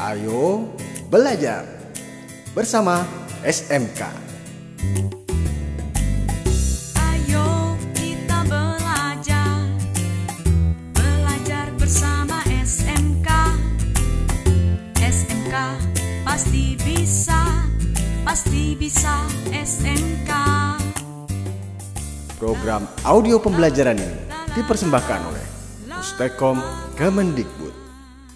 Ayo 0.00 0.64
belajar 1.12 1.68
bersama 2.56 3.04
SMK. 3.44 4.00
Ayo 6.96 7.76
kita 7.92 8.40
belajar 8.48 9.60
Belajar 10.96 11.68
bersama 11.76 12.40
SMK 12.48 13.28
SMK 15.04 15.54
pasti 16.24 16.80
bisa 16.80 17.68
Pasti 18.24 18.80
bisa 18.80 19.28
SMK 19.52 20.32
Program 22.40 22.88
audio 23.04 23.36
pembelajaran 23.36 24.00
ini 24.00 24.16
dipersembahkan 24.56 25.20
oleh 25.28 25.44
Pustekom 25.92 26.56
Kemendikbud. 26.96 27.80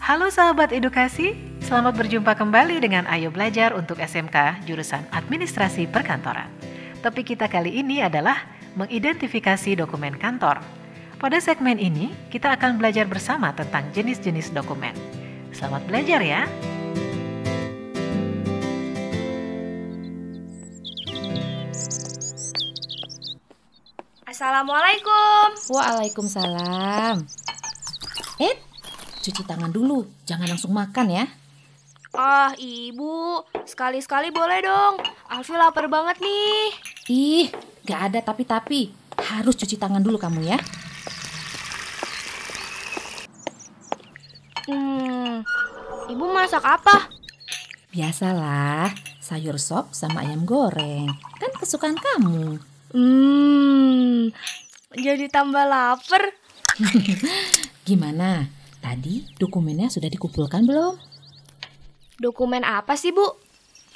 Halo 0.05 0.29
sahabat 0.29 0.69
edukasi, 0.77 1.33
selamat 1.65 1.97
berjumpa 1.97 2.37
kembali 2.37 2.77
dengan 2.77 3.09
Ayo 3.09 3.33
Belajar 3.33 3.73
untuk 3.73 3.97
SMK 3.97 4.69
jurusan 4.69 5.01
Administrasi 5.09 5.89
Perkantoran. 5.89 6.53
Topik 7.01 7.33
kita 7.33 7.49
kali 7.49 7.81
ini 7.81 8.05
adalah 8.05 8.37
mengidentifikasi 8.77 9.73
dokumen 9.73 10.21
kantor. 10.21 10.61
Pada 11.17 11.41
segmen 11.41 11.81
ini, 11.81 12.13
kita 12.29 12.53
akan 12.53 12.77
belajar 12.77 13.09
bersama 13.09 13.57
tentang 13.57 13.89
jenis-jenis 13.97 14.53
dokumen. 14.53 14.93
Selamat 15.57 15.89
belajar 15.89 16.21
ya! 16.21 16.45
Assalamualaikum. 24.29 25.57
Waalaikumsalam. 25.73 27.25
Eh, 28.37 28.55
cuci 29.25 29.43
tangan 29.49 29.73
dulu. 29.73 30.05
Jangan 30.29 30.53
langsung 30.53 30.77
makan 30.77 31.09
ya. 31.09 31.25
Ah, 32.15 32.55
Ibu, 32.55 33.43
sekali-sekali 33.67 34.31
boleh 34.31 34.63
dong. 34.63 35.03
Alfi 35.27 35.51
lapar 35.59 35.91
banget 35.91 36.23
nih. 36.23 36.71
Ih, 37.11 37.47
gak 37.83 38.15
ada 38.15 38.23
tapi-tapi. 38.23 38.95
Harus 39.19 39.59
cuci 39.59 39.75
tangan 39.75 39.99
dulu 39.99 40.15
kamu 40.15 40.47
ya. 40.47 40.59
Hmm, 44.71 45.43
Ibu 46.07 46.25
masak 46.31 46.63
apa? 46.63 47.11
Biasalah, 47.91 48.95
sayur 49.19 49.59
sop 49.59 49.91
sama 49.91 50.23
ayam 50.23 50.47
goreng. 50.47 51.11
Kan 51.43 51.51
kesukaan 51.59 51.99
kamu. 51.99 52.63
Hmm, 52.95 54.31
jadi 54.95 55.27
tambah 55.35 55.67
lapar. 55.67 56.31
Gimana? 57.91 58.47
Tadi 58.79 59.27
dokumennya 59.35 59.91
sudah 59.91 60.07
dikumpulkan 60.07 60.63
belum? 60.63 61.14
Dokumen 62.19 62.63
apa 62.63 62.95
sih, 62.95 63.11
Bu? 63.11 63.27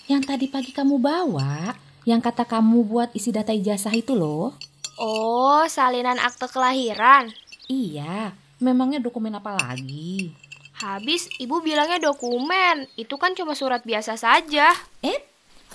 Yang 0.08 0.22
tadi 0.24 0.46
pagi 0.48 0.72
kamu 0.72 0.96
bawa, 0.98 1.76
yang 2.08 2.18
kata 2.18 2.48
kamu 2.48 2.82
buat 2.88 3.08
isi 3.12 3.30
data 3.30 3.52
ijazah 3.52 3.92
itu 3.92 4.16
loh. 4.16 4.56
Oh, 4.98 5.62
salinan 5.70 6.18
akte 6.18 6.50
kelahiran. 6.50 7.30
Iya, 7.70 8.34
memangnya 8.58 8.98
dokumen 8.98 9.36
apa 9.38 9.54
lagi? 9.54 10.34
Habis 10.78 11.28
Ibu 11.38 11.62
bilangnya 11.62 11.98
dokumen. 11.98 12.86
Itu 12.98 13.18
kan 13.18 13.34
cuma 13.34 13.54
surat 13.54 13.82
biasa 13.82 14.14
saja. 14.18 14.74
Eh, 15.02 15.20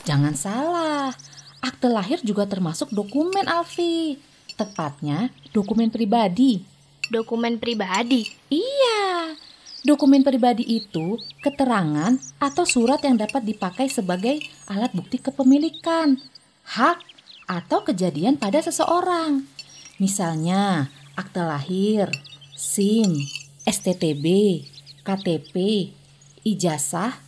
jangan 0.04 0.36
salah. 0.36 1.12
Akte 1.64 1.88
lahir 1.88 2.20
juga 2.24 2.44
termasuk 2.44 2.92
dokumen, 2.92 3.48
Alfi. 3.48 4.20
Tepatnya 4.60 5.32
dokumen 5.56 5.92
pribadi. 5.92 6.64
Dokumen 7.08 7.60
pribadi. 7.60 8.28
Iya, 8.52 9.36
dokumen 9.84 10.24
pribadi 10.24 10.64
itu 10.66 11.20
keterangan 11.44 12.16
atau 12.40 12.64
surat 12.64 13.04
yang 13.04 13.20
dapat 13.20 13.44
dipakai 13.44 13.92
sebagai 13.92 14.40
alat 14.66 14.92
bukti 14.96 15.20
kepemilikan, 15.20 16.18
hak, 16.64 17.04
atau 17.48 17.84
kejadian 17.84 18.40
pada 18.40 18.64
seseorang. 18.64 19.44
Misalnya, 20.00 20.90
akte 21.14 21.44
lahir, 21.44 22.10
SIM, 22.56 23.14
STTB, 23.68 24.26
KTP, 25.04 25.56
ijazah, 26.48 27.20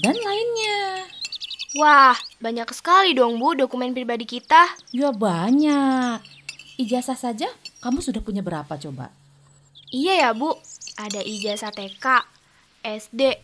dan 0.00 0.16
lainnya. 0.16 1.04
Wah, 1.76 2.16
banyak 2.40 2.72
sekali 2.72 3.12
dong, 3.12 3.36
Bu, 3.36 3.52
dokumen 3.52 3.92
pribadi 3.92 4.24
kita. 4.24 4.72
Ya 4.90 5.12
banyak. 5.12 6.24
Ijazah 6.80 7.18
saja 7.18 7.52
kamu 7.84 8.00
sudah 8.00 8.24
punya 8.24 8.40
berapa 8.40 8.74
coba? 8.80 9.12
Iya 9.88 10.28
ya, 10.28 10.30
Bu. 10.36 10.52
Ada 11.00 11.24
ijazah 11.24 11.72
TK, 11.72 12.04
SD, 12.84 13.40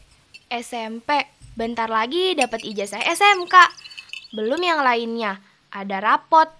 SMP. 0.53 1.25
Bentar 1.57 1.89
lagi 1.89 2.37
dapat 2.37 2.61
ijazah 2.67 3.01
SMK. 3.01 3.55
Belum 4.37 4.61
yang 4.61 4.85
lainnya. 4.85 5.41
Ada 5.73 6.05
rapot, 6.05 6.51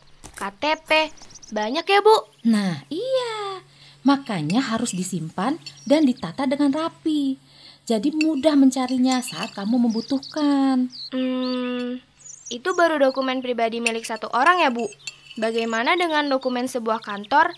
KTP. 0.41 1.13
Banyak 1.53 1.85
ya, 1.85 2.01
Bu. 2.01 2.17
Nah, 2.49 2.81
iya. 2.89 3.61
Makanya 4.09 4.73
harus 4.73 4.97
disimpan 4.97 5.61
dan 5.85 6.09
ditata 6.09 6.49
dengan 6.49 6.73
rapi. 6.73 7.37
Jadi 7.85 8.17
mudah 8.17 8.57
mencarinya 8.57 9.21
saat 9.21 9.53
kamu 9.53 9.77
membutuhkan. 9.77 10.89
Hmm, 11.13 12.01
itu 12.49 12.71
baru 12.73 12.97
dokumen 12.97 13.45
pribadi 13.45 13.85
milik 13.85 14.09
satu 14.09 14.33
orang 14.33 14.65
ya, 14.65 14.73
Bu. 14.73 14.89
Bagaimana 15.37 15.93
dengan 15.99 16.33
dokumen 16.33 16.71
sebuah 16.71 17.05
kantor? 17.05 17.53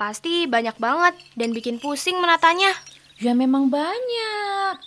Pasti 0.00 0.48
banyak 0.48 0.80
banget 0.80 1.12
dan 1.36 1.52
bikin 1.52 1.76
pusing 1.76 2.16
menatanya. 2.24 2.72
Ya 3.20 3.36
memang 3.36 3.68
banyak. 3.68 4.80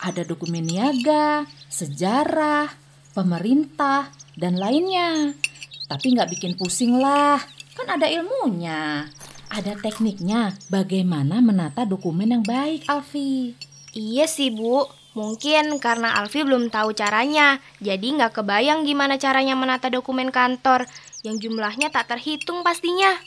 Ada 0.00 0.24
dokumen 0.24 0.64
niaga, 0.64 1.44
sejarah, 1.68 2.72
pemerintah, 3.12 4.08
dan 4.40 4.56
lainnya. 4.56 5.36
Tapi 5.84 6.16
nggak 6.16 6.32
bikin 6.32 6.56
pusing 6.56 6.96
lah, 6.96 7.44
kan 7.76 7.92
ada 7.92 8.08
ilmunya. 8.08 9.04
Ada 9.52 9.76
tekniknya 9.84 10.56
bagaimana 10.72 11.44
menata 11.44 11.84
dokumen 11.84 12.32
yang 12.32 12.40
baik, 12.40 12.88
Alfi. 12.88 13.52
Iya 13.92 14.24
sih, 14.24 14.48
Bu. 14.48 14.88
Mungkin 15.12 15.76
karena 15.76 16.16
Alfi 16.24 16.40
belum 16.40 16.72
tahu 16.72 16.96
caranya, 16.96 17.60
jadi 17.84 18.02
nggak 18.16 18.40
kebayang 18.40 18.88
gimana 18.88 19.20
caranya 19.20 19.60
menata 19.60 19.92
dokumen 19.92 20.32
kantor 20.32 20.88
yang 21.20 21.36
jumlahnya 21.36 21.92
tak 21.92 22.16
terhitung 22.16 22.64
pastinya. 22.64 23.20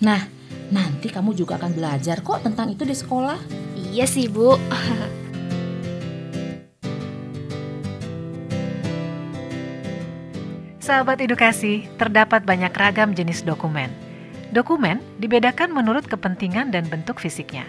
Nah, 0.00 0.39
nanti 0.70 1.10
kamu 1.10 1.34
juga 1.34 1.58
akan 1.58 1.74
belajar 1.74 2.22
kok 2.22 2.46
tentang 2.46 2.70
itu 2.70 2.86
di 2.86 2.94
sekolah. 2.94 3.38
Iya 3.76 4.06
sih, 4.06 4.30
Bu. 4.30 4.54
Sahabat 10.90 11.22
edukasi, 11.22 11.86
terdapat 12.02 12.42
banyak 12.42 12.74
ragam 12.74 13.14
jenis 13.14 13.46
dokumen. 13.46 13.94
Dokumen 14.50 14.98
dibedakan 15.22 15.70
menurut 15.70 16.02
kepentingan 16.10 16.74
dan 16.74 16.82
bentuk 16.90 17.22
fisiknya. 17.22 17.62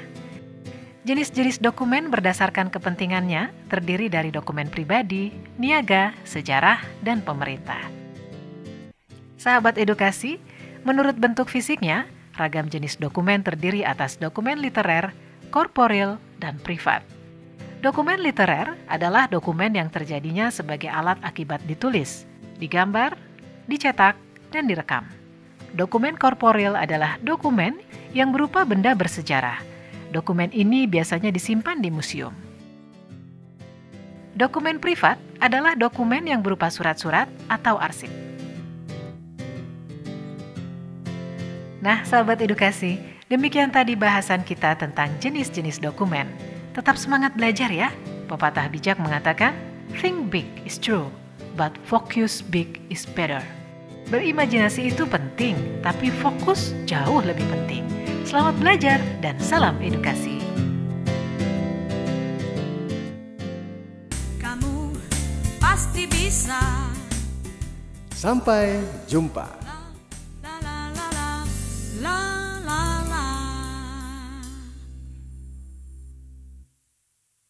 Jenis-jenis 1.06 1.62
dokumen 1.62 2.10
berdasarkan 2.10 2.74
kepentingannya 2.74 3.54
terdiri 3.70 4.10
dari 4.10 4.34
dokumen 4.34 4.70
pribadi, 4.70 5.30
niaga, 5.62 6.18
sejarah, 6.26 6.82
dan 7.06 7.22
pemerintah. 7.22 7.82
Sahabat 9.38 9.78
edukasi, 9.78 10.42
menurut 10.82 11.18
bentuk 11.18 11.50
fisiknya, 11.50 12.10
ragam 12.36 12.68
jenis 12.72 12.96
dokumen 13.00 13.44
terdiri 13.44 13.84
atas 13.84 14.16
dokumen 14.20 14.60
literer, 14.60 15.12
korporil, 15.52 16.20
dan 16.40 16.58
privat. 16.62 17.04
Dokumen 17.82 18.22
literer 18.22 18.78
adalah 18.86 19.26
dokumen 19.26 19.74
yang 19.74 19.90
terjadinya 19.90 20.54
sebagai 20.54 20.88
alat 20.94 21.18
akibat 21.26 21.66
ditulis, 21.66 22.30
digambar, 22.62 23.18
dicetak, 23.66 24.14
dan 24.54 24.70
direkam. 24.70 25.10
Dokumen 25.74 26.14
korporil 26.14 26.78
adalah 26.78 27.18
dokumen 27.26 27.82
yang 28.14 28.30
berupa 28.30 28.68
benda 28.68 28.94
bersejarah. 28.94 29.64
Dokumen 30.12 30.52
ini 30.52 30.86
biasanya 30.86 31.32
disimpan 31.32 31.80
di 31.80 31.90
museum. 31.90 32.36
Dokumen 34.36 34.80
privat 34.80 35.18
adalah 35.40 35.76
dokumen 35.76 36.28
yang 36.28 36.44
berupa 36.44 36.68
surat-surat 36.68 37.28
atau 37.48 37.80
arsip. 37.80 38.31
Nah, 41.82 42.06
sahabat 42.06 42.38
edukasi, 42.46 43.02
demikian 43.26 43.74
tadi 43.74 43.98
bahasan 43.98 44.46
kita 44.46 44.78
tentang 44.78 45.10
jenis-jenis 45.18 45.82
dokumen. 45.82 46.30
Tetap 46.78 46.94
semangat 46.94 47.34
belajar 47.34 47.74
ya. 47.74 47.90
Pepatah 48.30 48.70
bijak 48.70 49.02
mengatakan, 49.02 49.58
think 49.98 50.30
big 50.30 50.46
is 50.62 50.78
true, 50.78 51.10
but 51.58 51.74
focus 51.90 52.46
big 52.46 52.78
is 52.94 53.10
better. 53.18 53.42
Berimajinasi 54.14 54.94
itu 54.94 55.10
penting, 55.10 55.58
tapi 55.82 56.14
fokus 56.22 56.78
jauh 56.86 57.26
lebih 57.26 57.50
penting. 57.50 57.82
Selamat 58.30 58.62
belajar 58.62 59.02
dan 59.26 59.42
salam 59.42 59.74
edukasi. 59.82 60.38
Kamu 64.38 64.94
pasti 65.58 66.06
bisa 66.06 66.62
Sampai 68.14 68.78
jumpa. 69.10 69.71